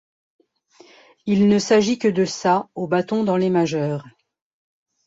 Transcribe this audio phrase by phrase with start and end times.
[1.27, 4.07] Il ne s'agit que de sa au bâton dans les majeures.